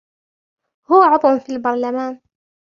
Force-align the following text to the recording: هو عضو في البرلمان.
هو 0.91 1.01
عضو 1.01 1.39
في 1.39 1.49
البرلمان. 1.51 2.21